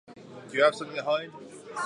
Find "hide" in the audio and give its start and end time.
1.03-1.29